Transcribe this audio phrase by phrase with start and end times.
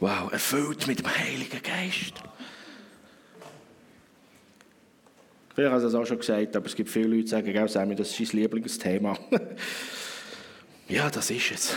[0.00, 2.14] Wow, erfüllt mit dem Heiligen Geist.
[5.54, 7.68] Vielleicht habe ich das auch schon gesagt, aber es gibt viele Leute, die sagen, auch
[7.68, 9.18] Sammy, das ist sein Lieblingsthema.
[10.88, 11.74] ja, das ist es.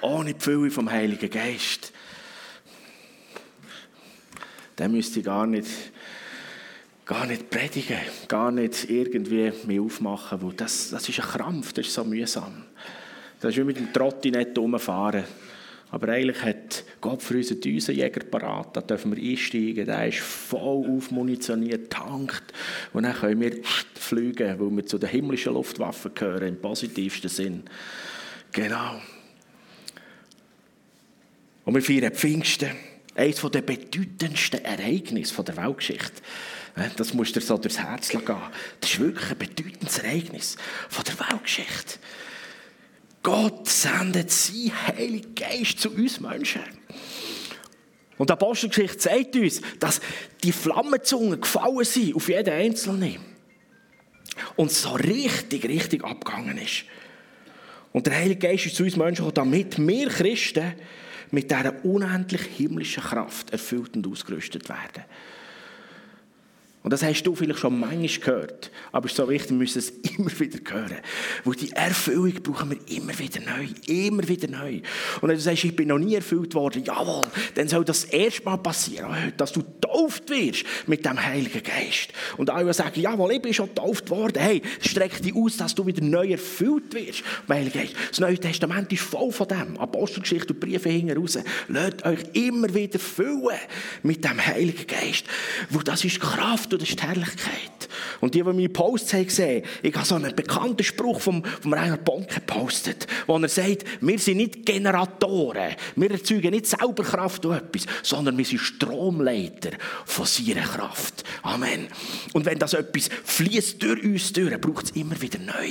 [0.00, 1.92] Ohne die Fülle vom Heiligen Geist.
[4.76, 5.68] Dann müsste ich gar nicht,
[7.04, 7.98] gar nicht predigen,
[8.28, 12.64] gar nicht irgendwie mich aufmachen, weil das, das ist ein Krampf, das ist so mühsam.
[13.44, 15.24] Das ist wie mit dem Trottinett rumfahren.
[15.90, 18.74] Aber eigentlich hat Gott für uns einen Düsenjäger parat.
[18.74, 19.84] Da dürfen wir einsteigen.
[19.84, 22.42] Der ist voll aufmunitioniert, tankt.
[22.94, 23.62] Und dann können wir
[23.96, 27.64] fliegen, weil wir zu den himmlischen Luftwaffen gehören, im positivsten Sinn.
[28.50, 28.98] Genau.
[31.66, 32.70] Und wir feiern Pfingsten.
[33.14, 36.22] Eines der bedeutendsten Ereignisse der Weltgeschichte.
[36.96, 38.22] Das muss dir so durchs Herz gehen.
[38.80, 40.56] Das ist wirklich ein bedeutendes Ereignis
[41.06, 41.98] der Weltgeschichte.
[43.24, 46.60] Gott sendet seinen Heiligen Geist zu uns Menschen.
[48.18, 50.00] Und die Apostelgeschichte zeigt uns, dass
[50.44, 53.16] die Flammenzungen gefallen sind auf jeden Einzelnen.
[54.56, 56.84] Und so richtig, richtig abgegangen ist.
[57.92, 60.74] Und der Heilige Geist ist zu uns Menschen gekommen, damit wir Christen
[61.30, 65.04] mit dieser unendlich himmlischen Kraft erfüllt und ausgerüstet werden.
[66.84, 68.70] Und das hast du vielleicht schon manchmal gehört.
[68.92, 70.98] Aber es ist so wichtig, wir müssen es immer wieder hören.
[71.42, 73.68] Weil die Erfüllung brauchen wir immer wieder neu.
[73.86, 74.82] Immer wieder neu.
[75.22, 78.44] Und wenn du sagst, ich bin noch nie erfüllt worden, jawohl, dann soll das erst
[78.44, 82.10] mal passieren, dass du getauft wirst mit dem Heiligen Geist.
[82.36, 84.42] Und alle sagen, jawohl, ich bin schon getauft worden.
[84.42, 87.94] Hey, streck dich aus, dass du wieder neu erfüllt wirst mit Heiligen Geist.
[88.10, 89.78] Das Neue Testament ist voll von dem.
[89.78, 91.38] Apostelgeschichte und Briefe hinten raus.
[91.68, 93.56] Lasst euch immer wieder füllen
[94.02, 95.24] mit dem Heiligen Geist.
[95.70, 97.74] Weil das ist Kraft und das ist die Herrlichkeit.
[98.20, 101.72] Und die, die meine Posts haben gesehen, ich habe so einen bekannten Spruch vom, vom
[101.72, 107.44] Rainer Bonke gepostet, wo er sagt, wir sind nicht Generatoren, wir erzeugen nicht selber Kraft
[107.44, 109.70] oder etwas, sondern wir sind Stromleiter
[110.04, 111.24] von seiner Kraft.
[111.42, 111.88] Amen.
[112.32, 115.70] Und wenn das etwas fließt durch uns durch, braucht es immer wieder neu.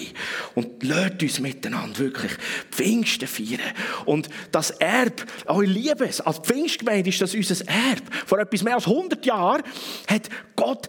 [0.56, 2.31] Und lasst uns miteinander wirklich
[2.72, 3.74] Pfingsten feiern.
[4.06, 8.02] Und das Erb, oh, ich liebe es, als Pfingstgemeinde ist das unser Erb.
[8.25, 9.63] Vor etwas mehr als 100 Jahren
[10.08, 10.88] hat Gott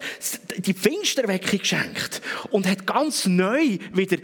[0.57, 2.21] die Pfingsterweckung geschenkt
[2.51, 4.17] und hat ganz neu wieder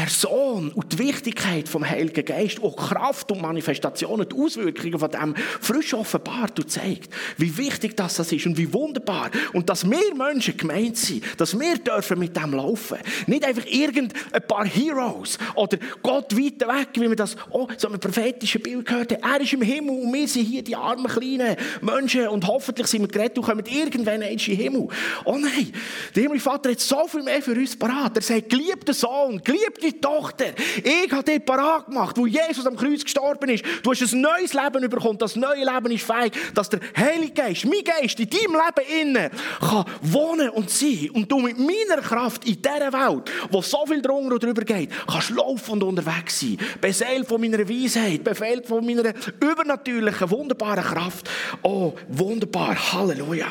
[0.00, 5.34] Person und die Wichtigkeit vom Heiligen Geist, auch Kraft und Manifestationen, die Auswirkungen von dem
[5.36, 9.30] frisch offenbart und zeigt, wie wichtig das ist und wie wunderbar.
[9.52, 12.96] Und dass wir Menschen gemeint sind, dass wir dürfen mit dem laufen.
[13.26, 18.00] Nicht einfach irgendein paar Heroes oder Gott weit weg, wie wir das oh, so einem
[18.00, 19.34] prophetischen Bild gehört haben.
[19.34, 23.02] Er ist im Himmel und wir sind hier die armen kleinen Menschen und hoffentlich sind
[23.02, 24.88] wir gerettet und kommen irgendwann in den Himmel.
[25.26, 25.72] Oh nein,
[26.14, 28.16] der Himmlische Vater hat so viel mehr für uns parat.
[28.16, 30.46] Er sagt, geliebter Sohn, geliebter geliebte Tochter,
[30.82, 33.64] ich habe dich parat gemacht, wo Jesus am Kreuz gestorben ist.
[33.82, 35.18] Du hast ein neues Leben bekommen.
[35.18, 39.30] Das neue Leben ist fähig, dass der Heilige Geist, mein Geist, in deinem Leben innen
[39.60, 41.10] kann wohnen und sein.
[41.12, 44.90] Und du mit meiner Kraft in dieser Welt, wo so viel drunter und drüber geht,
[45.06, 46.58] kannst laufen und unterwegs sein.
[46.80, 51.30] Beseelt von meiner Weisheit, befehlt von meiner übernatürlichen, wunderbaren Kraft.
[51.62, 52.92] Oh, wunderbar.
[52.92, 53.46] Halleluja.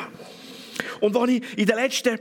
[1.00, 2.18] Und wenn ich in den letzten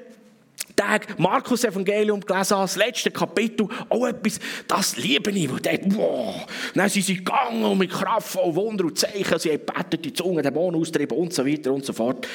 [0.75, 5.97] Tag Markus Evangelium gelesen habe, das letzte Kapitel, auch etwas, das liebe ich, weil dort,
[5.97, 10.05] wow, dann sind sie gegangen und mit Kraft voll Wunder und Zeichen, sie haben gebetet,
[10.05, 12.27] die Zunge, Dämonen austrieben und so weiter und so fort.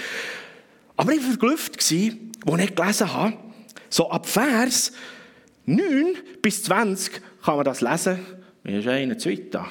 [0.97, 3.37] Aber ich war verglüpft, als ich gelesen habe,
[3.89, 4.93] so ab Vers
[5.67, 8.19] 9 bis 20 kann man das lesen.
[8.63, 9.67] Wie ist einer zweiter?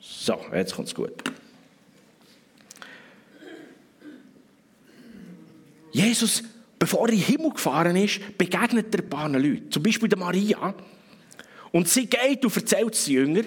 [0.00, 1.12] So, jetzt kommt es gut.
[5.94, 6.42] Jesus,
[6.76, 9.70] bevor er in den Himmel gefahren ist, begegnet er ein paar Leute.
[9.70, 10.74] Zum Beispiel der Maria.
[11.70, 13.46] Und sie geht und erzählt es den Jüngern.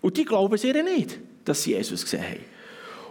[0.00, 2.44] Und die glauben es ihr nicht, dass sie Jesus gesehen haben.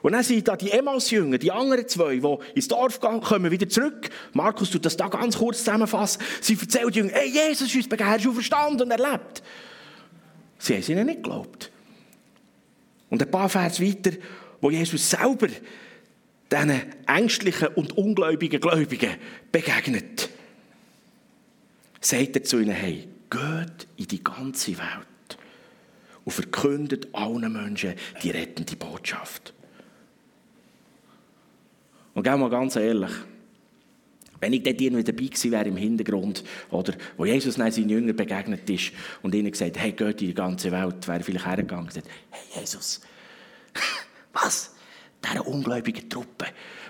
[0.01, 3.67] Und dann sind da die Emmaus-Jünger, die anderen zwei, die ins Dorf gehen, kommen wieder
[3.67, 4.09] zurück.
[4.31, 6.21] Markus tut das da ganz kurz zusammenfassen.
[6.39, 9.43] Sie erzählen den Jüngern, hey, Jesus ist uns begehrt, ist verstanden und erlebt.
[10.57, 11.69] Sie haben es ihnen nicht geglaubt.
[13.09, 14.11] Und ein paar Vers weiter,
[14.61, 15.47] wo Jesus selber
[16.53, 19.11] diesen ängstlichen und ungläubigen Gläubigen
[19.51, 20.29] begegnet,
[21.99, 25.37] sagt er zu ihnen, hey, geht in die ganze Welt
[26.23, 29.53] und verkündet allen Menschen die rettende Botschaft.
[32.13, 33.11] Und gehen mal ganz ehrlich,
[34.39, 38.69] wenn ich dort irgendwie dabei gewesen wäre im Hintergrund, oder wo Jesus seinen Jüngern begegnet
[38.69, 38.91] ist
[39.21, 42.59] und ihnen gesagt hey, geht in die ganze Welt, wäre vielleicht hergegangen und gesagt, hey
[42.61, 43.01] Jesus,
[44.33, 44.73] was?
[45.23, 46.42] dieser ungläubigen Truppe,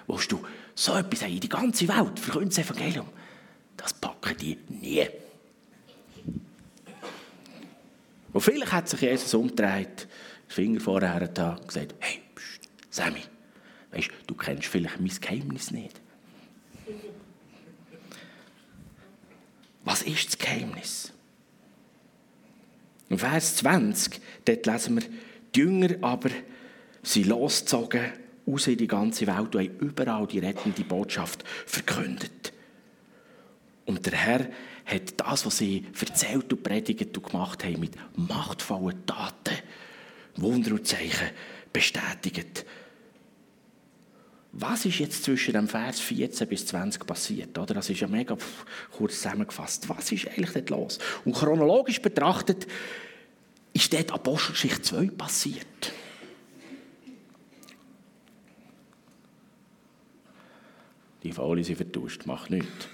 [0.07, 0.43] willst du
[0.75, 3.07] so etwas in die ganze Welt, verkündet das Evangelium.
[3.77, 5.05] Das packen die nie.
[8.31, 10.07] Und vielleicht hat sich Jesus umgedreht,
[10.47, 13.21] den Finger vorher und gesagt, hey, pst, Sammy,
[13.91, 16.01] weißt, du kennst vielleicht mein Geheimnis nicht.
[19.83, 21.11] Was ist das Geheimnis?
[23.09, 25.03] Im Vers 20, dort lesen wir,
[25.53, 26.29] die Jünger aber
[27.03, 28.13] sind losgezogen
[28.47, 32.53] raus in die ganze Welt und haben überall die rettende Botschaft verkündet.
[33.85, 34.47] Und der Herr
[34.85, 39.55] hat das, was sie erzählt und predigt und gemacht haben, mit machtvollen Taten,
[40.35, 41.29] Wunder und Zeichen
[41.71, 42.65] bestätigt.
[44.55, 47.57] Was ist jetzt zwischen dem Vers 14 bis 20 passiert?
[47.57, 47.73] Oder?
[47.73, 48.37] Das ist ja mega
[48.91, 49.89] kurz zusammengefasst.
[49.89, 50.99] Was ist eigentlich dort los?
[51.25, 52.67] Und chronologisch betrachtet
[53.73, 55.91] ist dort Apostelgeschichte 2 passiert.
[61.23, 62.87] Die Folie sind vertauscht, macht nichts.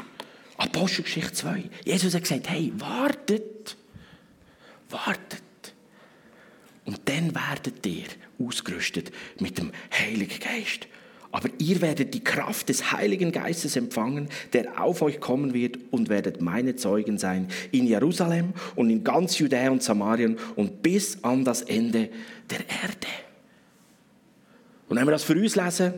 [0.57, 1.69] Apostelgeschichte 2.
[1.85, 3.75] Jesus hat gesagt, hey, wartet.
[4.89, 5.41] Wartet.
[6.85, 8.05] Und dann werdet ihr
[8.39, 10.87] ausgerüstet mit dem Heiligen Geist.
[11.31, 16.09] Aber ihr werdet die Kraft des Heiligen Geistes empfangen, der auf euch kommen wird und
[16.09, 21.43] werdet meine Zeugen sein in Jerusalem und in ganz Judäa und Samarien und bis an
[21.43, 22.09] das Ende
[22.49, 23.07] der Erde.
[24.87, 25.93] Und wenn wir das für uns lesen,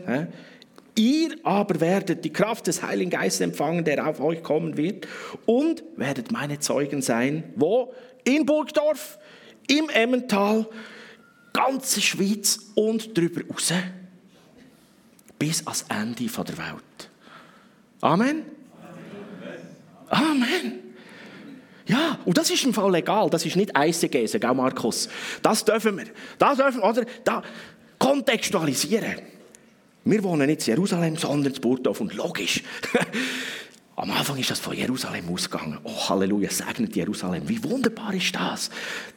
[0.94, 5.08] Ihr aber werdet die Kraft des Heiligen Geistes empfangen, der auf euch kommen wird,
[5.46, 7.44] und werdet meine Zeugen sein.
[7.56, 7.94] Wo?
[8.24, 9.18] In Burgdorf,
[9.68, 10.66] im Emmental,
[11.52, 13.72] ganze Schweiz und darüber raus.
[15.38, 17.10] Bis ans Ende der Welt.
[18.00, 18.42] Amen?
[20.08, 20.82] Amen.
[21.86, 23.28] Ja, und das ist im Fall legal.
[23.30, 25.08] Das ist nicht Eisegese, gell, Markus?
[25.42, 26.06] Das dürfen wir.
[26.38, 27.04] Das dürfen wir, oder?
[27.24, 27.42] Da,
[27.98, 29.22] kontextualisieren.
[30.04, 32.00] Wir wohnen nicht in Jerusalem, sondern in Burgdorf.
[32.00, 32.62] Und logisch,
[33.96, 35.78] am Anfang ist das von Jerusalem ausgegangen.
[35.84, 37.48] Oh, Halleluja, segnet Jerusalem.
[37.48, 38.70] Wie wunderbar ist das,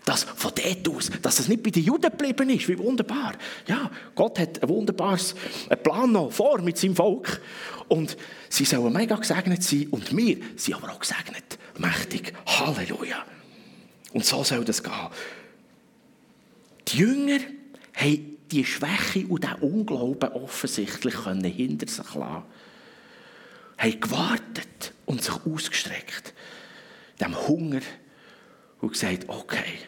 [0.05, 2.67] dass von dort aus, dass das nicht bei den Juden geblieben ist.
[2.67, 3.33] Wie wunderbar.
[3.67, 5.33] Ja, Gott hat ein wunderbares
[5.83, 7.41] Plan noch vor mit seinem Volk.
[7.87, 8.15] Und
[8.49, 11.57] sie sollen mega gesegnet sein und wir sind aber auch gesegnet.
[11.77, 12.33] Mächtig.
[12.45, 13.25] Halleluja.
[14.13, 14.93] Und so soll das gehen.
[16.87, 17.39] Die Jünger
[17.93, 22.43] haben die Schwäche und den Unglauben offensichtlich können hinter sich lassen
[23.77, 26.33] haben gewartet und sich ausgestreckt.
[27.19, 27.81] Dem Hunger
[28.81, 29.79] und gesagt, okay,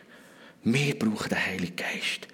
[0.63, 2.27] wir brauchen den Heiligen Geist.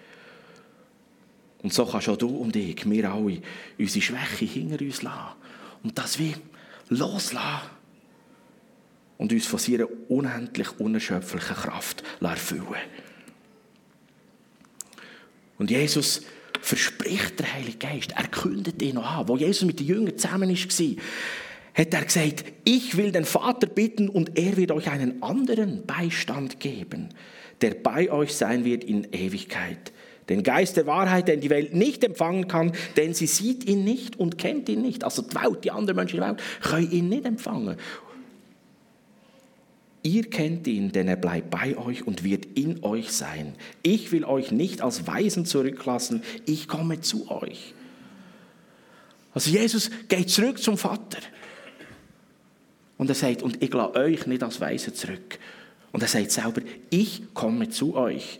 [1.61, 3.41] Und so kannst auch du und ich, wir alle,
[3.77, 5.35] unsere Schwäche hinter uns lassen.
[5.83, 6.35] Und das wie
[6.89, 7.69] loslassen.
[9.17, 12.65] Und uns von seiner unendlich unerschöpflichen Kraft erfüllen.
[15.63, 16.23] Und Jesus
[16.59, 19.29] verspricht der Heilige Geist, er kündet ihn noch an.
[19.29, 21.03] Wo Jesus mit den Jüngern zusammen war,
[21.73, 26.59] hat er gesagt, ich will den Vater bitten und er wird euch einen anderen Beistand
[26.59, 27.07] geben,
[27.61, 29.93] der bei euch sein wird in Ewigkeit.
[30.27, 34.19] Den Geist der Wahrheit, den die Welt nicht empfangen kann, denn sie sieht ihn nicht
[34.19, 35.05] und kennt ihn nicht.
[35.05, 37.77] Also die Welt, die anderen Menschen in der Welt, können ihn nicht empfangen.
[40.03, 43.55] Ihr kennt ihn, denn er bleibt bei euch und wird in euch sein.
[43.83, 47.73] Ich will euch nicht als Weisen zurücklassen, ich komme zu euch.
[49.33, 51.19] Also Jesus geht zurück zum Vater.
[52.97, 55.39] Und er sagt, und ich lasse euch nicht als Weisen zurück.
[55.93, 58.39] Und er sagt selber, ich komme zu euch.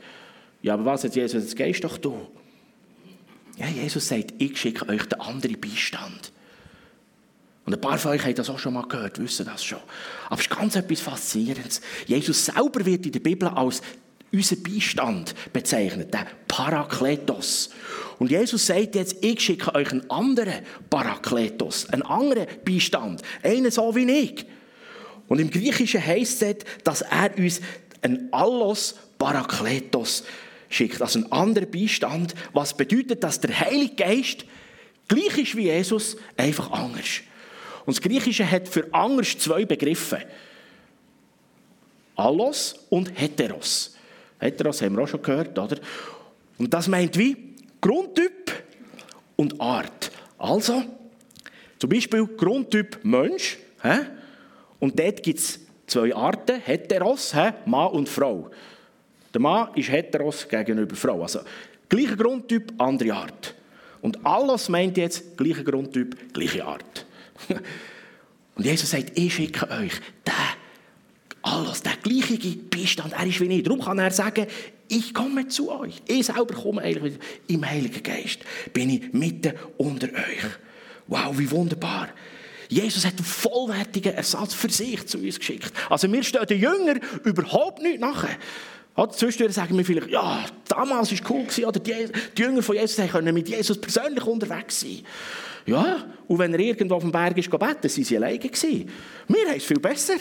[0.62, 2.28] Ja, aber was sagt Jesus, jetzt gehst doch du.
[3.58, 6.33] Ja, Jesus sagt, ich schicke euch den anderen Beistand.
[7.66, 9.80] Und ein paar von euch haben das auch schon mal gehört, wissen das schon.
[10.26, 11.82] Aber es ist ganz etwas Faszinierendes.
[12.06, 13.82] Jesus selber wird in der Bibel als
[14.34, 17.70] unser Beistand bezeichnet, der Parakletos.
[18.20, 23.96] Und Jesus sagt jetzt, ich schicke euch einen anderen Parakletos, einen anderen Beistand, einen so
[23.96, 24.46] wie ich.
[25.28, 27.62] Und im Griechischen heißt es, dass er uns
[28.02, 30.24] einen Allos Parakletos
[30.68, 34.46] schickt, also einen anderen Beistand, was bedeutet, dass der Heilige Geist
[35.08, 37.22] gleich ist wie Jesus, einfach anders.
[37.86, 40.22] Und das Griechische hat für Angst zwei Begriffe.
[42.16, 43.96] Allos und Heteros.
[44.40, 45.78] Heteros haben wir auch schon gehört, oder?
[46.58, 48.52] Und das meint wie Grundtyp
[49.36, 50.12] und Art.
[50.38, 50.84] Also,
[51.80, 53.58] zum Beispiel Grundtyp Mensch.
[53.82, 54.00] Hä?
[54.80, 57.54] Und dort gibt es zwei Arten, Heteros, hä?
[57.66, 58.50] Mann und Frau.
[59.34, 61.22] Der Mann ist Heteros gegenüber Frau.
[61.22, 61.40] Also,
[61.90, 63.56] gleicher Grundtyp, andere Art.
[64.02, 67.06] Und alles meint jetzt, gleicher Grundtyp, gleiche Art.
[68.56, 69.94] Und Jesus sagt, ich schicke euch
[70.26, 70.34] den,
[71.42, 73.14] alles, den gleichen Beistand.
[73.14, 73.64] Er ist wie ich.
[73.64, 74.46] Darum kann er sagen,
[74.88, 76.02] ich komme zu euch.
[76.08, 77.16] Ich selber komme eigentlich
[77.48, 78.40] im Heiligen Geist.
[78.72, 80.44] Bin ich mitten unter euch.
[81.08, 82.10] Wow, wie wunderbar.
[82.70, 85.72] Jesus hat einen vollwertigen Ersatz für sich zu uns geschickt.
[85.90, 88.38] Also wir stehen den Jüngern überhaupt nicht nachher.
[88.96, 92.08] Oder zwischendurch sagen wir vielleicht, ja, damals war es cool, oder die,
[92.38, 95.00] die Jünger von Jesus können mit Jesus persönlich unterwegs sein.
[95.66, 98.90] Ja, und wenn er irgendwo auf dem Berg ist, beten, waren sie alleine gewesen.
[99.28, 100.16] Wir haben es viel besser.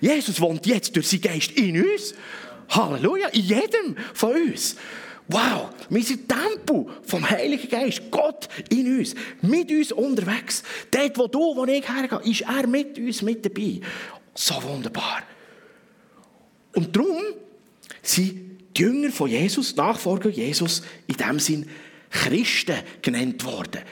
[0.00, 2.14] Jesus wohnt jetzt durch seinen Geist in uns.
[2.68, 4.76] Halleluja, in jedem von uns.
[5.28, 8.02] Wow, wir sind Tempel vom Heiligen Geist.
[8.10, 10.62] Gott in uns, mit uns unterwegs.
[10.90, 13.80] Dort, wo du, wo ich hergehe, ist er mit uns mit dabei.
[14.34, 15.22] So wunderbar.
[16.74, 17.22] Und darum
[18.02, 21.68] sind die Jünger von Jesus, Nachfolger Jesus, in dem Sinn
[22.10, 23.82] Christen genannt worden.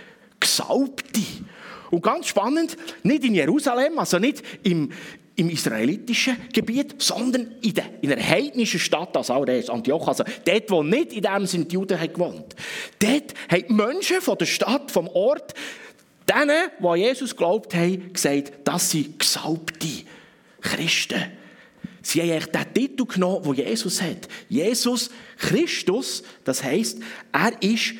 [0.45, 1.23] Gesalbte.
[1.91, 4.91] Und ganz spannend, nicht in Jerusalem, also nicht im,
[5.37, 10.25] im israelitischen Gebiet, sondern in, der, in einer heidnischen Stadt, also auch das Antioch, also
[10.45, 12.55] dort, wo nicht in dem sind die Juden gewohnt.
[12.99, 15.55] Dort haben die Menschen von der Stadt, vom Ort,
[16.29, 19.89] denen, die Jesus glaubt haben, gesagt, das sind Gesalbte
[20.61, 21.23] Christen.
[22.03, 24.29] Sie haben eigentlich den Titel genommen, den Jesus hat.
[24.49, 26.99] Jesus Christus, das heisst,
[27.33, 27.95] er ist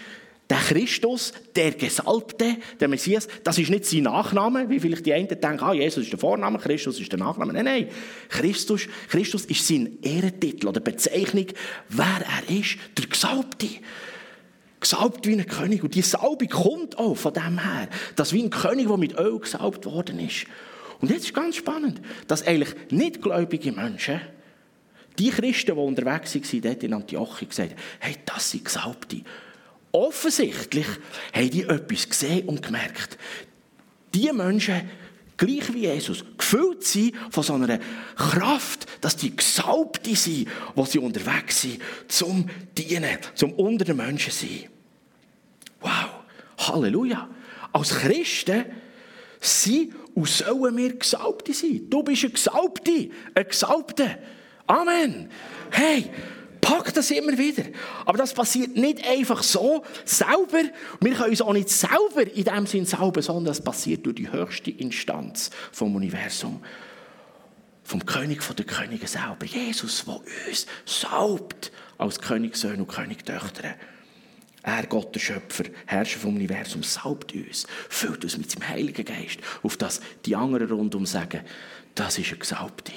[0.55, 5.27] der Christus, der Gesalbte, der Messias, das ist nicht sein Nachname, wie vielleicht die einen
[5.27, 7.53] denken, ah, Jesus ist der Vorname, Christus ist der Nachname.
[7.53, 7.89] Nein, nein.
[8.29, 11.47] Christus, Christus ist sein Ehrentitel oder Bezeichnung,
[11.89, 13.69] wer er ist, der Gesalbte.
[14.79, 15.83] Gesalbt wie ein König.
[15.83, 19.41] Und die Salbung kommt auch von dem her, dass wie ein König, der mit Öl
[19.41, 20.47] gesalbt worden ist.
[21.01, 24.21] Und jetzt ist ganz spannend, dass eigentlich nicht gläubige Menschen,
[25.19, 29.23] die Christen, die unterwegs waren, dort in Antiochia, gesagt haben, hey, das sind Gesalbte.
[29.95, 30.89] Offensichtlich
[31.33, 33.17] haben die etwas gesehen und gemerkt.
[34.13, 34.91] Die Menschen,
[35.37, 37.79] gleich wie Jesus, gefüllt sind von so einer
[38.17, 44.33] Kraft, dass die Gesalbte sind, wo sie unterwegs sind, zum Dienen, zum unter den Menschen
[44.33, 44.65] sein.
[45.81, 46.11] Wow,
[46.59, 47.29] Halleluja.
[47.73, 48.65] Als Christen
[49.39, 51.83] sind und sollen wir Gesalbte sein.
[51.89, 54.19] Du bist ein Gesalbte, ein Gesalbter.
[54.67, 55.31] Amen.
[55.71, 56.11] Hey,
[56.65, 57.65] pack das immer wieder.
[58.07, 60.63] Aber das passiert nicht einfach so, selber.
[61.01, 64.33] Wir können uns auch nicht selber in dem Sinn salben, sondern das passiert durch die
[64.33, 66.63] höchste Instanz vom Universum.
[67.83, 69.45] Vom König von der Könige selber.
[69.45, 73.75] Jesus, der uns salbt als Königssöhne und Königtöchter.
[74.63, 79.39] Er, Gott, der Schöpfer, Herrscher vom Universum, salbt uns, füllt uns mit seinem Heiligen Geist,
[79.63, 81.43] auf das die anderen rundum sagen,
[81.95, 82.93] das ist ein Gesalbte,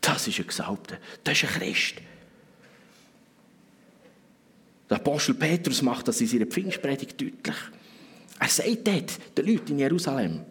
[0.00, 1.96] das ist ein Gesalbter, das ist ein Christ.
[4.94, 7.56] Der Apostel Petrus macht das in seiner Pfingstpredigt deutlich.
[8.38, 10.42] Er sagt dort den Leuten in Jerusalem,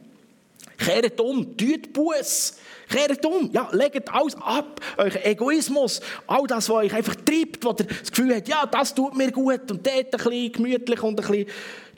[0.78, 2.58] kehrt um, tut Buß,
[2.90, 7.70] Kehrt um, ja, legt alles ab, euch Egoismus, all das, was euch einfach treibt, wo
[7.70, 11.18] ihr das Gefühl habt, ja, das tut mir gut und dort ein bisschen gemütlich und
[11.22, 11.46] ein bisschen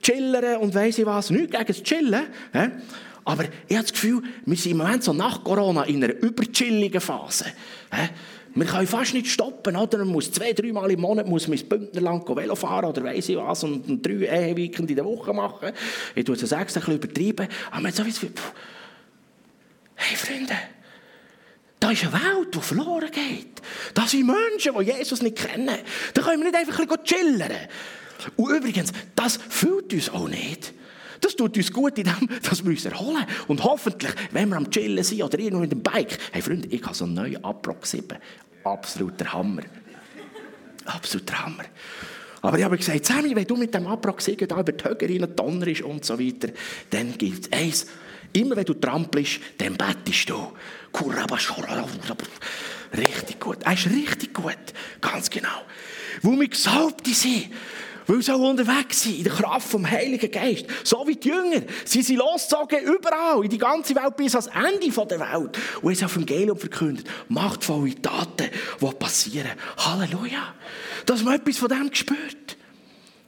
[0.03, 2.67] chillern und weiss ich was, nichts gegen das Chillen, he?
[3.23, 7.01] aber ich habe das Gefühl, wir sind im Moment so nach Corona in einer überchilligen
[7.01, 7.45] Phase.
[7.91, 8.07] He?
[8.55, 9.97] Wir können fast nicht stoppen, oder?
[9.97, 13.35] Man muss zwei, dreimal im Monat muss man ins Bündnerland Velo fahren oder weiss ich
[13.35, 15.71] was und drei Eheweekend in der Woche machen.
[16.15, 18.13] Ich tue es sechs ein bisschen übertrieben, aber man hat so wie
[19.95, 20.53] hey Freunde,
[21.81, 23.62] da ist eine Welt, die verloren geht.
[23.93, 25.77] Das sind Menschen, die Jesus nicht kennen.
[26.13, 27.51] Da können wir nicht einfach ein bisschen chillen.
[28.38, 30.74] Und übrigens, das fühlt uns auch nicht.
[31.25, 33.25] Das tut uns gut, indem dass wir uns erholen.
[33.48, 36.20] Und hoffentlich, wenn wir am Chillen sind oder irgendwo mit dem Bike.
[36.32, 38.15] Hey Freunde, ich habe so einen neuen Aprox 7.
[38.63, 39.63] Absoluter Hammer.
[40.86, 41.63] Absoluter Hammer.
[42.44, 45.22] Aber ich habe gesagt, Sammy, wenn du mit dem Aprox 7 da über die Höhe
[45.24, 46.50] rein donnerst und so weiter,
[46.91, 47.88] dann gibt es eins.
[48.32, 50.51] Immer wenn du trampelst, dann bettest du.
[52.96, 53.63] Richtig gut.
[53.63, 54.58] Er ist richtig gut.
[55.01, 55.63] Ganz genau.
[56.22, 57.48] Wo wir gesalbt sind.
[58.07, 60.65] Weil sie auch unterwegs sind, in der Kraft vom Heiligen Geist.
[60.83, 61.62] So wie die Jünger.
[61.85, 65.57] Sie sind losgezogen überall, in die ganze Welt, bis ans Ende der Welt.
[65.81, 67.07] Und es Evangelium verkündet.
[67.29, 69.51] Machtvolle Taten, die passieren.
[69.77, 70.53] Halleluja.
[71.05, 72.57] Dass man etwas von dem spürt.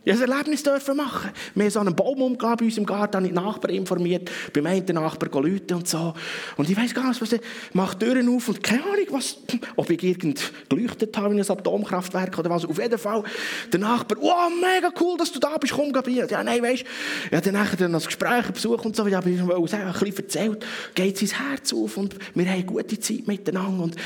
[0.08, 0.64] Ich ein Erlebnis
[0.96, 1.32] machen.
[1.54, 4.32] Wir haben so einen Baum umgegeben bei uns im Garten, habe ich die Nachbarn informiert,
[4.54, 6.14] beim einen Nachbarn Leute und so.
[6.56, 7.42] Und ich weiss gar nicht, was der
[7.74, 9.36] macht Türen auf und keine Ahnung, was,
[9.76, 12.64] ob ich irgend geleuchtet habe in ein Atomkraftwerk oder was.
[12.64, 13.22] Auf jeden Fall,
[13.70, 16.26] der Nachbar, oh, mega cool, dass du da bist, komm, Gabriel.
[16.30, 19.36] Ja, nein, weißt du, ja, dann nachher das Gespräch, Besuch und so, ich habe ein
[19.36, 23.98] bisschen erzählt, geht sein Herz auf und wir haben gute Zeit miteinander und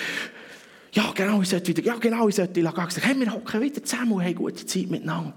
[0.94, 3.62] ja, genau, ich sollte wieder, ja, genau, ich sollte, ich habe gesagt, hey, wir hocken
[3.62, 5.36] wieder zusammen und haben gute Zeit miteinander.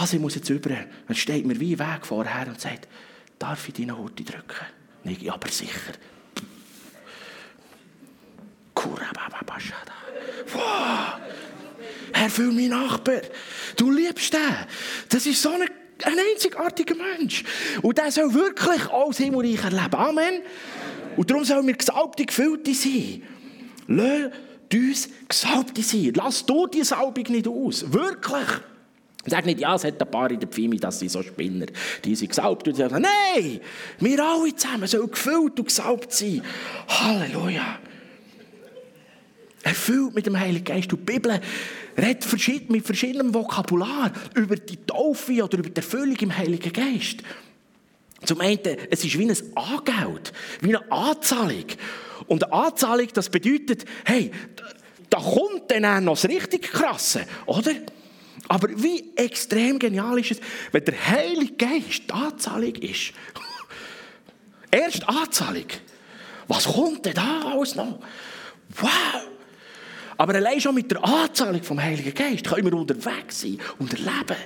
[0.00, 0.70] Also ich muss jetzt über.
[0.70, 2.86] Dann steht mir wie ein Weg vorher und sagt,
[3.38, 4.66] darf ich deine Horte drücken?
[5.04, 5.92] Nicht, ja, aber sicher.
[10.52, 11.20] Wow.
[12.12, 13.22] Herr, fühl mein Nachbar.
[13.76, 14.40] Du liebst den.
[15.08, 17.44] Das ist so ein, ein einzigartiger Mensch.
[17.82, 19.94] Und der soll wirklich alles Himmelreich erleben.
[19.94, 20.42] Amen.
[21.16, 23.22] Und darum sollen wir gesalbte Gefüllte sein.
[23.88, 24.30] Lass
[24.72, 26.12] uns Gesalbte sein.
[26.14, 27.92] Lass du die Salbung nicht aus.
[27.92, 28.46] Wirklich.
[29.28, 31.66] Sag nicht, ja, es hat ein paar in der Pfimi, das sind so Spinner.
[32.04, 32.66] Die sind gesalbt.
[32.68, 33.60] Und sagen, nein,
[34.00, 36.42] wir alle zusammen sollen gefüllt und gesalbt sein.
[36.88, 37.78] Halleluja.
[39.62, 40.92] Erfüllt mit dem Heiligen Geist.
[40.92, 41.40] Und die Bibel
[41.96, 47.22] redet mit verschiedenem Vokabular über die Taufe oder über die Erfüllung im Heiligen Geist.
[48.24, 51.66] Zum einen, es ist wie ein Angeld, wie eine Anzahlung.
[52.26, 54.30] Und eine Anzahlung, das bedeutet, hey,
[55.10, 57.72] da kommt dann noch das richtig Krasse, oder?
[58.48, 60.40] Aber wie extrem genial ist es,
[60.72, 63.12] wenn der Heilige Geist die Anzahlung ist.
[64.70, 65.66] Erst Anzahlung.
[66.46, 68.00] Was kommt denn da alles noch?
[68.80, 69.28] Wow!
[70.16, 74.36] Aber allein schon mit der Anzahlung vom Heiligen Geist können wir unterwegs sein und erleben,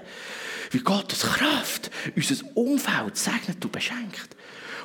[0.71, 4.37] wie Gottes Kraft unser Umfeld segnet und beschenkt.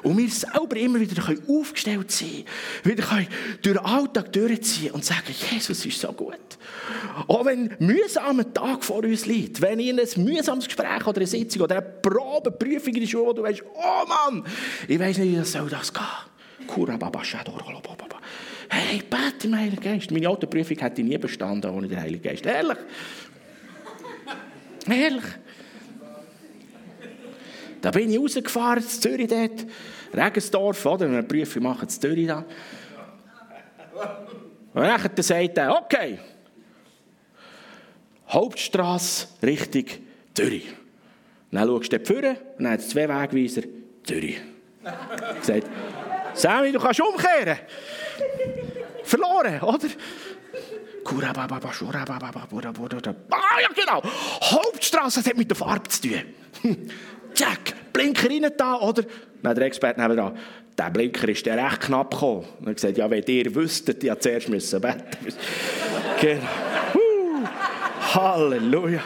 [0.04, 2.44] Und wir selber immer wieder aufgestellt sein
[2.84, 3.27] wieder können
[3.62, 6.36] durch den Alltag durchziehen und sagen, Jesus ist so gut.
[7.27, 11.27] Auch wenn ein mühsamer Tag vor uns liegt, wenn in ein mühsames Gespräch oder eine
[11.27, 14.44] Sitzung oder eine Probe, Prüfung in der Schule, wo du weißt, oh Mann,
[14.88, 16.04] ich weiß nicht, wie das soll das gehen.
[18.70, 20.12] Hey, bete im Heiligen Geist.
[20.12, 22.46] Meine Autoprüfung hätte ich nie bestanden ohne den Heiligen Geist.
[22.46, 22.77] Ehrlich.
[24.88, 25.24] Ehrlich.
[27.88, 29.65] Da bin ich rausgefahren, in Zürich dort,
[30.13, 31.06] Regensdorf, oder?
[31.06, 32.44] Eine Prüfung machen in Zürich da.
[34.74, 36.20] Und dann sagt er, okay,
[38.27, 39.86] Hauptstrasse Richtung
[40.34, 40.67] Zürich.
[41.50, 43.62] Dann schaust du vorne und dann hat es zwei Wegweiser,
[44.03, 44.41] Zürich.
[45.41, 45.70] Sagt,
[46.34, 47.58] Sammy, du kannst umkehren.
[49.03, 49.88] Verloren, oder?
[53.29, 54.03] Ah, ja, genau.
[54.41, 56.89] Hauptstrasse, das hat mit der Farbe zu tun.
[57.38, 59.03] Jack, Blinker rein da, oder?
[59.44, 60.38] Dann der Experte nebenan.
[60.77, 62.46] Der Blinker ist der recht knapp gekommen.
[62.60, 65.03] Und er hat gesagt, ja, wenn ihr wüsstet, ich zuerst müssen beten.
[66.22, 66.44] genau.
[66.94, 67.48] Uh,
[68.13, 69.01] Halleluja.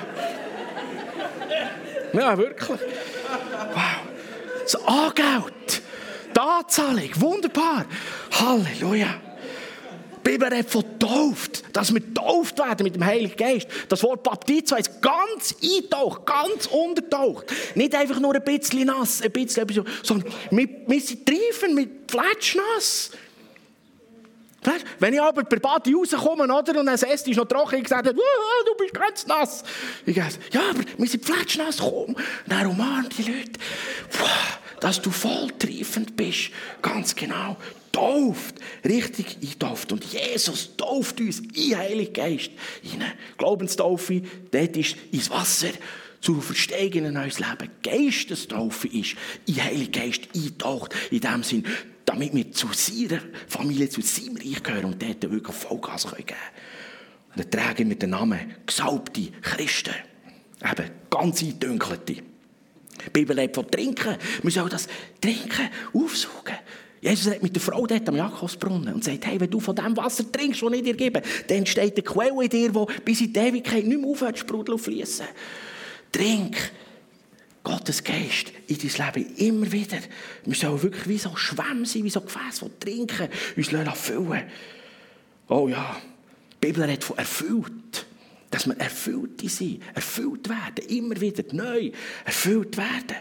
[2.14, 2.80] Ja, wirklich.
[3.74, 3.82] Wow.
[4.64, 5.82] Das Angeld.
[6.36, 7.10] Die Anzahlung.
[7.16, 7.86] Wunderbar.
[8.32, 9.16] Halleluja.
[10.26, 13.68] Die Bibel redet von tauft, dass wir tauft werden mit dem Heiligen Geist.
[13.90, 17.46] Das Wort Baptizo heißt ganz eintaucht, ganz untertaucht.
[17.76, 22.10] Nicht einfach nur ein bisschen nass, ein bisschen etwas, sondern wir, wir sind treifen mit
[22.10, 23.12] Fletschnass.
[25.00, 28.14] Wenn ich aber per Badi rauskomme oder, und das Essen ist noch trocken, ich sage,
[28.14, 29.64] du bist ganz nass.
[30.06, 32.16] Ich sage, ja, aber wir sind fletschnass, komm.
[32.48, 33.60] Dann umarmen die Leute,
[34.82, 36.50] dass du voll triefend bist.
[36.82, 37.56] Ganz genau
[37.92, 39.92] tauft, richtig eintauft.
[39.92, 43.14] Und Jesus tauft uns in Heiligen Geist hinein.
[43.38, 45.70] Glaubenstaufe, dort ist ins Wasser
[46.20, 47.70] zur Verstehung in neues Leben.
[47.84, 49.16] Geistestaufe ist
[49.46, 50.94] in Heiligen Geist eintaucht.
[51.12, 51.66] In dem Sinn,
[52.06, 56.40] damit wir zu seiner Familie, zu seinem Reich gehören und dort wirklich Vollgas geben können.
[57.36, 59.96] Und dann tragen wir den Namen gesalbte Christen.
[60.64, 62.31] Eben ganz eindünkelte.
[63.06, 64.18] Die Bibel lebt von Trinken.
[64.44, 64.88] Wir sollen das
[65.20, 66.56] Trinken aufsuchen.
[67.02, 69.98] Jesus redet mit der Frau dort am Jakobsbrunnen und sagt, hey, wenn du von dem
[69.98, 73.34] Wasser trinkst, das ich dir gebe, dann entsteht eine Quelle in dir, die bis in
[73.34, 75.26] die Ewigkeit nicht mehr aufhört sprudeln und fließen.
[76.12, 76.72] Trink
[77.64, 79.98] Gottes Geist in dein Leben immer wieder.
[80.46, 84.44] Wir sollen wirklich wie so Schwämme sein, wie so Gefäße, die trinken, uns füllen
[85.48, 85.98] Oh ja,
[86.54, 87.72] die Bibel redet von erfüllt.
[88.52, 91.92] Dass wir erfüllt sind, erfüllt werden, immer wieder neu
[92.26, 93.18] erfüllt werden.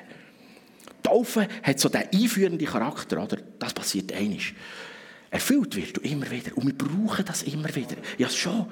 [1.03, 3.39] Taufe hat so den einführenden Charakter, oder?
[3.59, 4.55] Das passiert einisch.
[5.31, 6.57] Erfüllt wirst du immer wieder.
[6.57, 7.97] Und wir brauchen das immer wieder.
[8.19, 8.67] Ja, schon.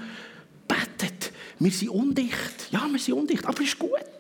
[0.66, 1.32] Betet.
[1.58, 2.68] Wir sind undicht.
[2.70, 3.44] Ja, wir sind undicht.
[3.46, 4.17] Aber es ist gut.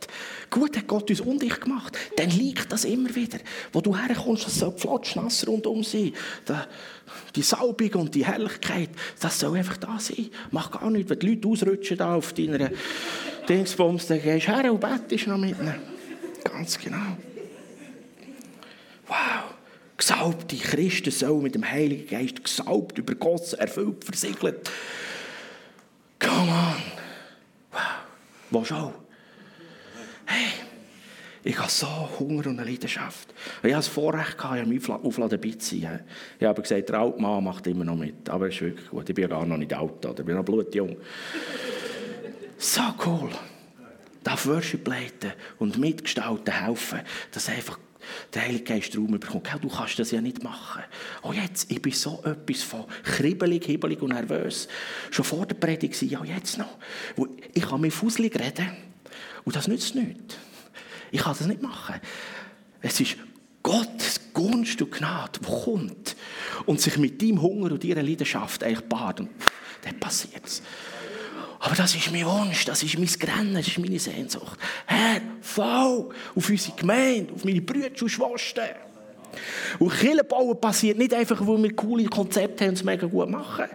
[0.50, 1.96] Gut hat Gott uns undicht gemacht.
[2.16, 3.38] Dann liegt das immer wieder.
[3.72, 6.12] Wo du herkommst, das soll flotschnass rundum sein.
[7.34, 10.30] Die Salbung und die Herrlichkeit, das soll einfach da sein.
[10.50, 11.10] Mach gar nichts.
[11.10, 12.70] Wenn die Leute ausrutschen da auf deiner
[13.48, 15.74] Dingsbums, dann gehst du her und betest noch mit ihnen.
[16.44, 17.16] Ganz genau.
[19.06, 19.54] Wow.
[19.96, 24.70] Gesalbte Christen sollen mit dem Heiligen Geist gesalbt, übergossen, erfüllt, versiegelt.
[26.20, 26.82] Come on.
[27.72, 27.80] Wow.
[28.50, 28.94] Wo schon?
[30.30, 30.52] Hey,
[31.42, 31.86] ich habe so
[32.18, 33.32] Hunger und eine Leidenschaft.
[33.62, 35.56] Ich hatte das Vorrecht, ich habe aufladen dabei.
[36.38, 38.28] Ich habe gesagt, der alte Mann macht immer noch mit.
[38.28, 39.08] Aber es ist wirklich gut.
[39.08, 40.98] Ich bin ja gar noch nicht alt, ich bin noch blutjung.
[42.58, 43.30] So cool.
[44.22, 47.00] Darf Worship leiten und mitgestalten helfen,
[47.32, 47.78] dass einfach
[48.34, 49.48] der Heilige Geist Raum bekommt.
[49.62, 50.82] Du kannst das ja nicht machen.
[51.22, 54.68] Oh jetzt, ich bin so etwas von kribbelig, hibbelig und nervös.
[55.10, 56.76] Schon vor der Predigt ja jetzt noch.
[57.54, 58.88] Ich kann mir fusselig reden
[59.44, 60.36] und das nützt nichts.
[61.10, 61.96] Ich kann das nicht machen.
[62.80, 63.16] Es ist
[63.62, 66.16] Gottes Gunst und Gnade, die kommt
[66.66, 69.28] und sich mit deinem Hunger und deiner Leidenschaft eigentlich badet.
[69.82, 70.62] dann passiert es.
[71.60, 74.58] Aber das ist mein Wunsch, das ist mein Grennen, das ist meine Sehnsucht.
[74.86, 78.76] Herr, fall auf unsere Gemeinde, auf meine Brüder und Schwestern.
[79.78, 83.28] Und Kirche bauen passiert nicht einfach, weil wir coole Konzepte haben und es mega gut
[83.28, 83.66] machen.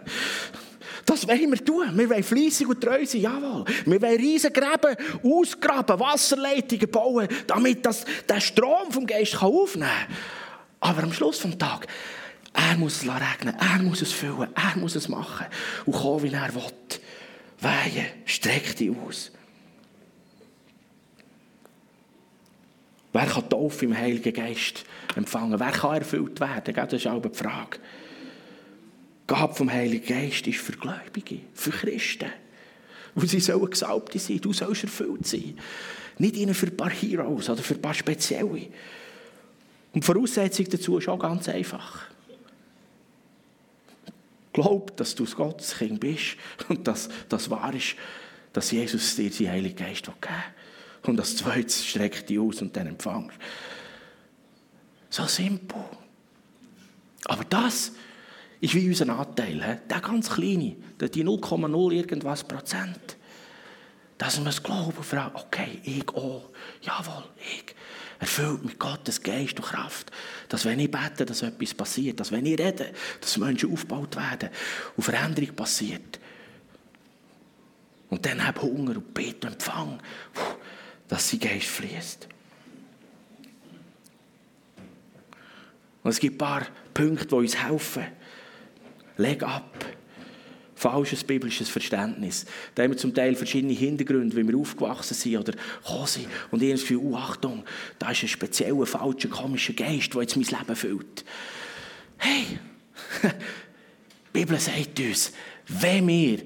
[1.06, 1.96] Das wollen wir tun.
[1.96, 3.64] Wir wollen fleissig und treu sein, jawohl.
[3.84, 10.16] Wir wollen riesen Gräben ausgraben, Wasserleitungen bauen, damit das, der Strom vom Geist aufnehmen kann.
[10.80, 11.88] Aber am Schluss des Tages,
[12.52, 15.46] er muss es regnen, er muss es füllen, er muss es machen
[15.86, 16.62] und kommen, wie er will.
[17.60, 19.32] Weihe, streck dich aus.
[23.12, 25.58] Wer kann Taufe im Heiligen Geist empfangen?
[25.58, 26.74] Wer kann erfüllt werden?
[26.74, 27.78] Das ist auch die Frage.
[29.26, 32.30] Gabe vom Heiligen Geist ist für Gläubige, für Christen.
[33.14, 35.58] Und sie sollen Gesalbte sein, du sollst erfüllt sein.
[36.18, 38.48] Nicht ihnen für ein paar Heroes oder für ein paar Spezielle.
[38.48, 38.70] Und
[39.94, 42.06] die Voraussetzung dazu ist auch ganz einfach.
[44.52, 46.36] Glaub, dass du Gottes Kind bist
[46.68, 47.96] und dass das wahr ist,
[48.52, 51.10] dass Jesus dir seinen Heiligen Geist geben will.
[51.10, 53.36] Und das Zweite streckt dich aus und dann empfangst.
[55.10, 55.84] So simpel.
[57.26, 57.92] Aber das
[58.64, 59.82] ist wie unser Anteil.
[59.88, 63.16] Der ganz kleine, die 0,0 irgendwas Prozent.
[64.16, 66.50] Dass wir es glauben und fragen, okay, ich auch.
[66.80, 67.74] Jawohl, ich.
[68.18, 70.10] Erfüllt mit Gottes Geist und Kraft.
[70.48, 72.20] Dass wenn ich bete, dass etwas passiert.
[72.20, 74.48] Dass wenn ich rede, dass Menschen aufgebaut werden
[74.96, 76.18] und Veränderung passiert.
[78.08, 80.00] Und dann habe Hunger und Beten und Empfang,
[81.08, 82.28] dass sein Geist fließt.
[86.02, 88.04] Und es gibt ein paar Punkte, die uns helfen.
[89.16, 89.84] Leg ab.
[90.74, 92.46] Falsches biblisches Verständnis.
[92.74, 96.26] Da haben wir zum Teil verschiedene Hintergründe, wie wir aufgewachsen sind oder gekommen sind.
[96.50, 97.64] Und ich habe oh, Achtung,
[97.98, 101.24] da ist ein spezieller, falscher, komischer Geist, der jetzt mein Leben füllt.
[102.18, 102.58] Hey,
[103.22, 105.32] die Bibel sagt uns,
[105.68, 106.40] wenn wir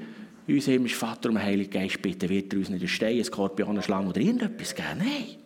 [0.46, 3.70] unseren himmlischen Vater um den Heiligen Geist bitten, wird er uns nicht einen Stein, Skorpion,
[3.70, 4.98] eine Schlange oder irgendetwas geben.
[4.98, 5.36] Nein.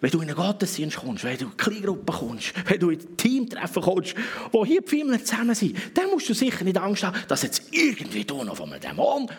[0.00, 3.00] Wenn du in einen Gottesdienst kommst, wenn du in eine Kleingruppe kommst, wenn du in
[3.00, 4.14] ein Teamtreffen kommst,
[4.52, 7.62] wo hier die Firmen zusammen sind, dann musst du sicher nicht Angst haben, dass jetzt
[7.70, 9.30] irgendwie du noch von einem Dämon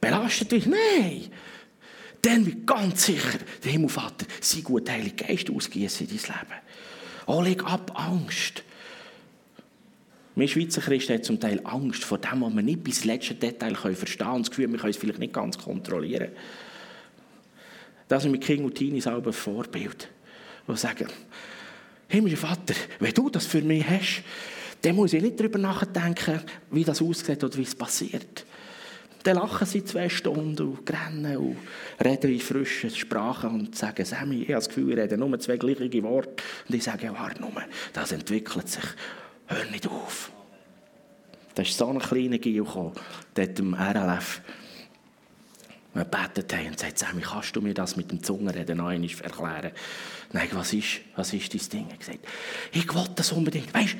[0.00, 0.66] belastet wirst.
[0.66, 1.30] Nein!
[2.22, 6.60] Dann wird ganz sicher der Himmelvater sein gut Heiligen Geist ausgießen in dein Leben.
[7.26, 8.64] Oh, leg ab Angst.
[10.34, 13.34] Wir Schweizer Christen haben zum Teil Angst vor dem, was wir nicht bis ins letzte
[13.34, 16.30] Detail verstehen können das Gefühl, wir können es vielleicht nicht ganz kontrollieren.
[18.08, 20.08] Das ist mit King und Teenie selber ein Vorbild.
[20.66, 21.08] Die sagen,
[22.08, 24.22] himmlischer Vater, wenn du das für mich hast,
[24.82, 26.40] dann muss ich nicht darüber nachdenken,
[26.70, 28.44] wie das aussieht oder wie es passiert.
[29.24, 31.56] Dann lachen sie zwei Stunden und rennen und
[32.02, 35.56] reden in frischen Sprachen und sagen, Sammy, ich habe das Gefühl, ich rede nur zwei
[35.56, 36.42] gleiche Worte.
[36.68, 37.52] Und ich sage, ja, warte nur,
[37.92, 38.84] das entwickelt sich.
[39.46, 40.30] Hör nicht auf.
[41.54, 42.92] Da ist so ein kleiner Gil gekommen,
[43.34, 44.40] dort im RLF
[45.94, 49.10] wir betet haben und sagt, Sammy, kannst du mir das mit dem Zungenreden noch einmal
[49.22, 49.72] erklären?
[50.32, 51.86] Nein, was ist, was ist dein Ding?
[51.90, 52.18] Er gesagt,
[52.72, 53.72] ich will das unbedingt.
[53.72, 53.96] Weißt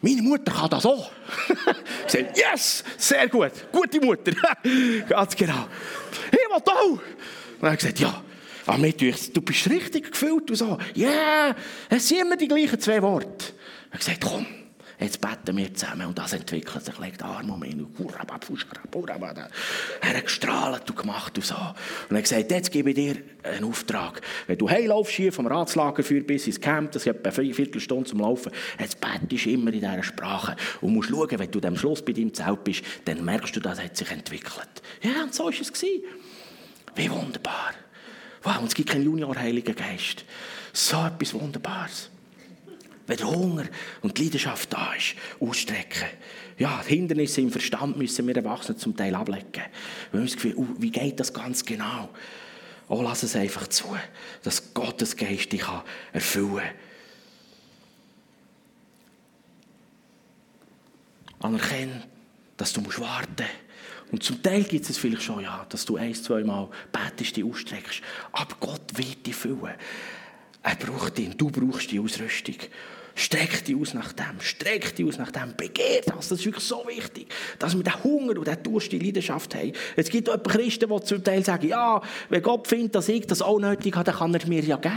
[0.00, 1.10] meine Mutter kann das auch.
[2.06, 4.32] ich sage, yes, sehr gut, gute Mutter.
[5.08, 5.66] Ganz genau.
[6.30, 6.90] Ich will auch.
[6.90, 7.00] Und
[7.62, 8.22] er hat gesagt, ja,
[8.66, 10.78] aber du bist richtig gefüllt und so.
[10.94, 11.56] Ja, yeah,
[11.88, 13.52] es sind immer die gleichen zwei Worte.
[13.90, 14.46] Er hat gesagt, komm,
[15.00, 17.86] Jetzt beten wir zusammen und das entwickelt sich, legt Arme um ihn.
[20.00, 21.54] Er hat gestrahlt und gemacht und so.
[21.54, 24.20] Und er hat gesagt, jetzt gebe ich dir einen Auftrag.
[24.48, 28.10] Wenn du heilaufst hier vom Ratslager für bis ins Camp, das ist etwa eine Viertelstunde
[28.10, 31.76] zum Laufen, jetzt betest du immer in dieser Sprache und musst schauen, wenn du am
[31.76, 34.82] Schluss bei deinem Zelt bist, dann merkst du, das hat sich entwickelt.
[35.02, 35.72] Ja, und so war es.
[36.96, 37.70] Wie wunderbar.
[38.42, 40.24] Wow, und es gibt keinen Junior-Heiligen Geist.
[40.72, 42.10] So etwas Wunderbares
[43.08, 43.64] wenn der Hunger
[44.02, 46.08] und die Leidenschaft da ist, ausstrecken.
[46.58, 49.64] Ja, die Hindernisse im Verstand müssen wir Erwachsenen zum Teil ablegen.
[50.12, 52.10] Wir haben das Gefühl, uh, wie geht das ganz genau?
[52.88, 53.96] Oh, lass es einfach zu,
[54.42, 55.64] dass Gottes Geist dich
[56.12, 56.74] erfüllen kann.
[61.40, 62.04] Anerkennen,
[62.56, 63.68] dass du musst warten musst.
[64.10, 67.44] Und zum Teil gibt es vielleicht schon, ja, dass du ein, zwei Mal betest, die
[67.44, 68.00] ausstreckst.
[68.32, 69.74] Aber Gott wird dich füllen.
[70.62, 72.56] Er braucht ihn, du brauchst die Ausrüstung.
[73.18, 76.28] Streck dich aus nach dem, streck dich aus nach dem, begehr das.
[76.28, 77.26] Das ist wirklich so wichtig,
[77.58, 79.72] dass wir den Hunger und den Durst, die Leidenschaft haben.
[79.96, 83.42] Es gibt auch Christen, die zum Teil sagen, ja, wenn Gott findet, dass ich das
[83.42, 84.94] auch nötig habe, dann kann er mir ja geben.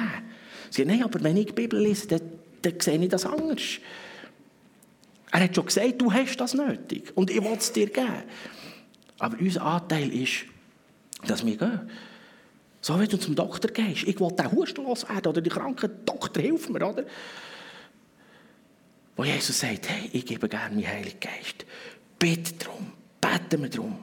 [0.70, 2.22] Sie sagen, nein, aber wenn ich die Bibel lese, dann,
[2.62, 3.80] dann sehe ich das anders.
[5.32, 8.24] Er hat schon gesagt, du hast das nötig und ich will es dir geben.
[9.18, 10.46] Aber unser Anteil ist,
[11.26, 11.90] dass wir gehen.
[12.82, 14.04] So wie du zum Doktor gehst.
[14.04, 17.06] Ich will den Husten loswerden oder die Kranken, Doktor, hilf mir, oder?
[19.22, 21.64] Wo Jesus sagt, hey, ich gebe gerne meinen Heiligen Geist.
[22.18, 24.00] Bitte darum, beten wir darum.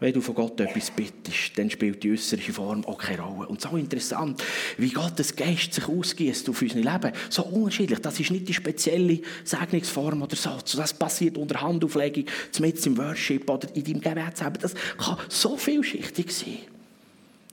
[0.00, 3.46] Wenn du von Gott etwas bittest, dann spielt die äußere Form auch keine Rolle.
[3.46, 4.42] Und so interessant,
[4.78, 7.12] wie Gottes Geist sich ausgießt auf unser Leben.
[7.30, 8.00] So unterschiedlich.
[8.00, 10.58] Das ist nicht die spezielle Segnungsform oder so.
[10.76, 12.24] Das passiert unter Handauflegung,
[12.58, 14.58] mit im Worship oder in deinem Gebetsleben.
[14.60, 16.81] Das kann so vielschichtig sein.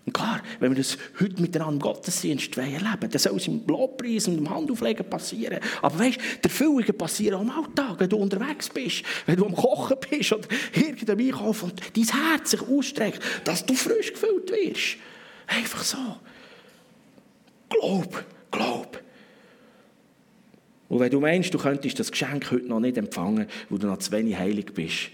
[0.09, 4.27] Und klar, wenn wir das heute miteinander im Gottesdienst erleben dann soll es im Lobpreis
[4.27, 5.59] und im Handauflegen passieren.
[5.83, 9.53] Aber weißt du, die Erfüllungen passieren im Alltag, wenn du unterwegs bist, wenn du am
[9.53, 14.97] Kochen bist oder irgendwie einkaufen und dein Herz sich ausstreckt, dass du frisch gefüllt wirst.
[15.45, 15.97] Einfach so.
[17.69, 19.03] Glaub, glaub.
[20.87, 23.99] Und wenn du meinst, du könntest das Geschenk heute noch nicht empfangen, wo du noch
[23.99, 25.11] zu wenig heilig bist,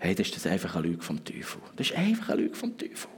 [0.00, 1.60] hey, dann ist das einfach eine Lüge vom Teufel.
[1.76, 3.08] Das ist einfach eine Lüge vom Teufel.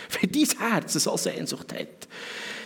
[0.20, 2.08] Wenn dein Herz so Sehnsucht hat,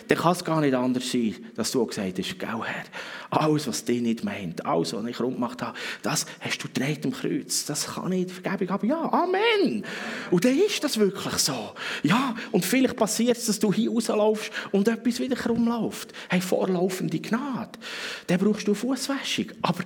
[0.08, 2.84] dann kann es gar nicht anders sein, dass du gesagt hast, gell Herr,
[3.30, 7.04] alles, was dich nicht meint, alles, was ich rund gemacht habe, das hast du dreht
[7.04, 7.64] im Kreuz.
[7.66, 8.88] Das kann nicht Vergebung haben.
[8.88, 9.84] Ja, Amen.
[10.30, 11.72] Und dann ist das wirklich so.
[12.02, 16.12] Ja, und vielleicht passiert es, dass du hier rauslaufst und etwas wieder rumläuft.
[16.28, 17.78] Hey, vorlaufende Gnade.
[18.26, 19.46] Dann brauchst du Fußwäschung.
[19.62, 19.82] Aber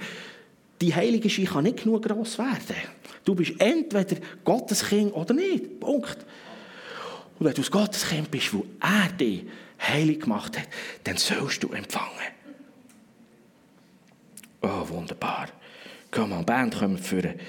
[0.80, 2.76] die heilige Ski kann nicht genug gross werden.
[3.24, 5.78] Du bist entweder Gottes Kind oder nicht.
[5.78, 6.18] Punkt.
[7.40, 9.44] Und wenn du aus Gottes Kind bist, wo er dich
[9.80, 10.68] heilig gemacht hat,
[11.04, 12.10] dann sollst du empfangen.
[14.60, 15.48] Oh, wunderbar.
[16.10, 17.40] Komm mal, Band kommen führen.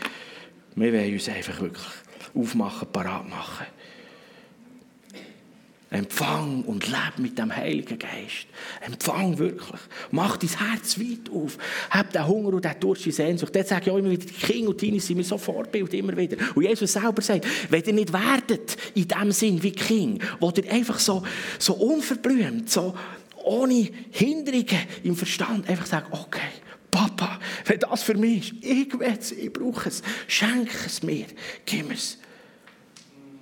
[0.76, 1.86] Wir wollen uns einfach wirklich
[2.34, 3.66] aufmachen, parat machen.
[5.94, 8.48] Empfang und lebe mit dem Heiligen Geist.
[8.80, 9.82] Empfang wirklich.
[10.12, 11.58] Mach dein Herz weit auf.
[11.90, 13.54] Hab den Hunger und den Durst, die Sehnsucht.
[13.54, 16.16] Das sage ich auch immer wieder, die Kinder und Teenies sind mir so Vorbild, immer
[16.16, 16.38] wieder.
[16.56, 20.72] Und Jesus selber sagt, wenn ihr nicht werdet, in dem Sinn wie King, wo ihr
[20.72, 21.24] einfach so,
[21.60, 22.96] so unverblümt, so
[23.44, 26.40] ohne Hinderungen im Verstand einfach sagt, okay,
[26.90, 31.26] Papa, wenn das für mich ist, ich will es, ich brauche es, schenk es mir,
[31.66, 32.18] gib es.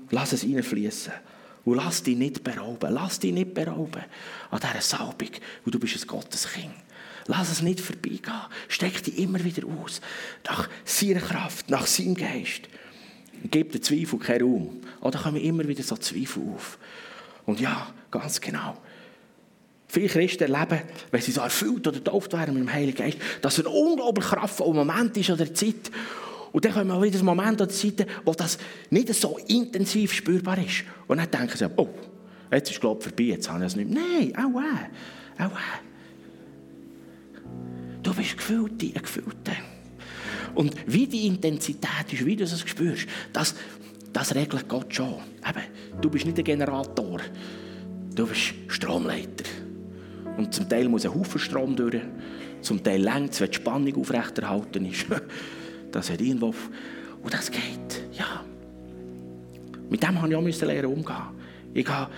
[0.10, 1.14] Lass es reinfließen.
[1.70, 2.92] Und lass dich nicht berauben.
[2.92, 4.04] Lass dich nicht berauben
[4.50, 5.30] an dieser Salbung.
[5.64, 6.74] Und du bist ein Gotteskind.
[7.28, 8.42] Lass es nicht vorbeigehen.
[8.68, 10.02] Steck dich immer wieder aus.
[10.48, 12.62] Nach seiner Kraft, nach seinem Geist.
[13.52, 14.82] Gib den Zweifel keinen Raum.
[15.02, 16.80] Oder kommen immer wieder so Zweifel auf.
[17.46, 18.76] Und ja, ganz genau.
[19.88, 23.60] Viele Christen erleben, wenn sie so erfüllt oder getauft werden mit dem Heiligen Geist, dass
[23.60, 25.92] ein unglaublich kraftvoller Moment ist an der Zeit.
[26.52, 28.58] Und dann kommen wir wieder Moment an die Seite, wo das
[28.90, 30.84] nicht so intensiv spürbar ist.
[31.08, 31.90] Und dann denken sie, oh,
[32.52, 34.02] jetzt ist glaube vorbei, jetzt habe ich es nicht mehr.
[34.04, 35.50] Nein, auch äh.
[38.02, 39.52] Du bist gefüllt, ein Gefühlte.
[40.56, 43.56] Und wie die Intensität ist, wie du es spürst, das,
[44.12, 45.16] das regelt Gott schon.
[45.48, 47.20] Eben, du bist nicht ein Generator,
[48.16, 49.46] du bist Stromleiter.
[50.38, 52.02] Und zum Teil muss ein Haufen Strom durch,
[52.62, 55.06] zum Teil längt wenn die Spannung aufrechterhalten ist.
[55.92, 56.54] Das hat irgendwo...
[57.22, 58.46] Und das geht, ja.
[59.90, 61.16] Mit dem musste ich auch lernen umgehen.
[61.74, 62.12] Ich habe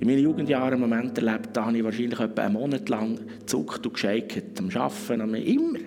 [0.00, 3.92] in meinen Jugendjahren Momente erlebt, da habe ich wahrscheinlich etwa einen Monat lang gezuckt und
[3.92, 5.78] gescheikt, am Arbeiten, immer.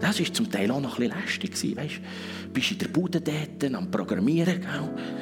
[0.00, 1.76] Das war zum Teil auch noch ein bisschen lästig.
[1.76, 2.00] Weißt?
[2.44, 4.60] Du bist in der Bude dort, am Programmieren.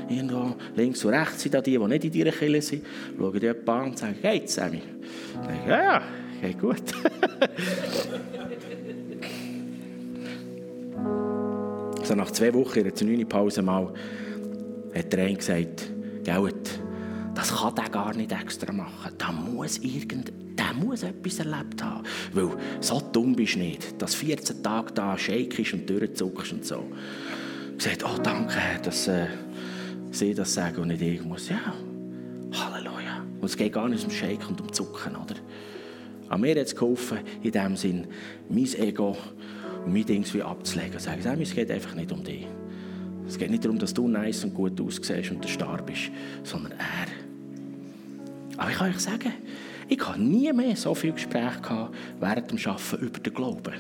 [0.09, 2.85] Irgendwo links und rechts sind da die, die nicht in deiner Kille sind.
[3.17, 4.83] Schauen die jemanden an und sagen, geht's, Sammy?
[5.69, 6.03] Ja, ja,
[6.41, 6.83] geht gut.
[12.05, 13.91] So nach zwei Wochen in einer Pause mal
[14.95, 15.91] hat der eine gesagt,
[16.23, 16.81] Geld,
[17.35, 19.13] das kann der gar nicht extra machen.
[19.17, 22.05] Da muss irgend, der muss etwas erlebt haben.
[22.35, 26.85] Weil so dumm bist du nicht, dass 14 Tage da shakest und durchzuckst und so.
[27.79, 29.29] Gesagt, oh danke, dass äh,
[30.11, 31.49] sie das sagen und nicht ich muss.
[31.49, 31.73] Ja,
[32.53, 33.25] Halleluja.
[33.41, 35.37] Und es geht gar nicht um Shake und um Zucken, oder?
[36.29, 38.07] An mir hat es geholfen, in dem Sinn,
[38.51, 39.17] mein Ego
[39.85, 42.47] und mein Ding abzulegen und sagen, es geht einfach nicht um dich.
[43.27, 46.11] Es geht nicht darum, dass du nice und gut aussiehst und der Star bist,
[46.43, 48.59] sondern er.
[48.59, 49.33] Aber ich kann euch sagen,
[49.89, 53.75] ich habe nie mehr so viele Gespräche gehabt während dem Arbeiten über den Glauben.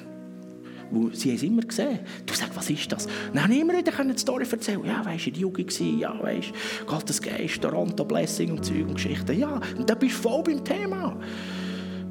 [0.90, 2.00] Wo sie haben es immer gesehen.
[2.26, 3.06] Du sagst, was ist das?
[3.32, 4.84] Dann habe ich immer wieder eine Story erzählen.
[4.84, 6.48] Ja, weißt du, in der Jugend war, ja, weißt
[6.80, 9.38] du, Gottes Geist, Toronto, Blessing und Zeug und Geschichten.
[9.38, 11.18] Ja, und dann bist du voll beim Thema.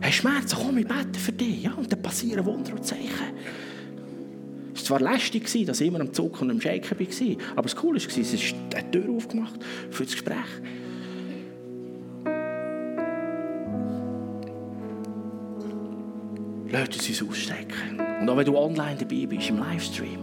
[0.02, 1.64] Hast Schmerzen, komm, ich bete für dich.
[1.64, 3.10] Ja, und dann passieren Wunder und Zeichen.
[4.84, 8.02] Es war lästig, dass ich immer am Zug und am Shaken war, aber das Coole
[8.02, 9.58] war, es ist eine Tür aufgemacht
[9.90, 10.36] für das Gespräch.
[16.70, 18.02] Lass uns uns ausstrecken.
[18.20, 20.20] Und auch wenn du online dabei bist, im Livestream,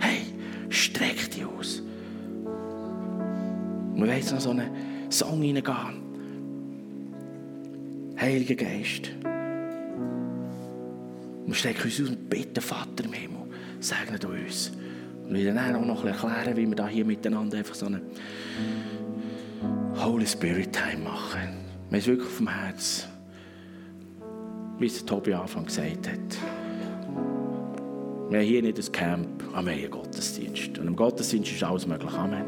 [0.00, 0.26] hey,
[0.68, 1.80] streck dich aus.
[3.94, 4.68] Und wir jetzt noch so einen
[5.08, 6.02] Song reingehen.
[8.20, 9.10] Heiliger Geist,
[11.46, 13.45] Wir strecken uns aus und bitten, Vater im Himmel,
[13.80, 14.72] segnet uns.
[15.28, 18.00] Und wir werden auch noch erklären, wie wir da hier miteinander einfach so eine
[19.96, 21.56] Holy Spirit Time machen.
[21.90, 23.08] Wir haben wirklich vom Herz,
[24.78, 26.38] wie es Tobi am Anfang gesagt hat.
[28.28, 30.78] Wir haben hier nicht ein Camp, aber wir haben einen Gottesdienst.
[30.78, 32.12] Und im Gottesdienst ist alles möglich.
[32.12, 32.44] Amen.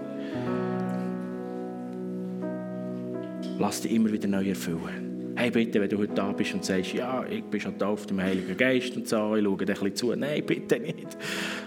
[3.59, 5.08] Lass dich immer wieder neu erfüllen.
[5.39, 8.21] Hey, bitte, wenn du heute da bist und sagst, ja, ich bin schon auf dem
[8.21, 10.13] Heiligen Geist und so, ich schaue dir ein zu.
[10.17, 11.17] Nein, bitte nicht.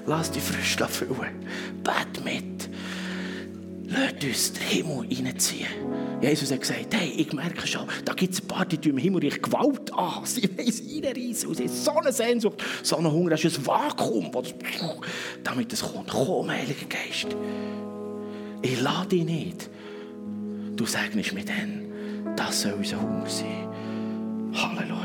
[0.06, 1.48] Lass dich frisch erfüllen.
[1.82, 2.70] Bet mit.
[3.86, 5.70] Lass uns den Himmel reinziehen.
[6.22, 9.42] Jesus hat gesagt, hey, ich merke schon, da gibt es ein paar, die im Himmelreich
[9.42, 10.20] Gewalt an.
[10.26, 13.58] Sie wollen es reinreissen und sie haben so eine Sehnsucht, so einen Hunger, das ist
[13.58, 14.32] ein Vakuum,
[15.46, 16.10] damit es kommt.
[16.10, 17.38] Komm, Heiliger Geist.
[18.64, 19.70] Ich lade dich nicht.
[20.76, 21.81] Du segnest mir dann.
[22.36, 23.10] 大是我现在很
[24.54, 25.01] 下来了